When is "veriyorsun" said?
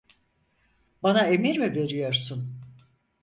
1.75-2.59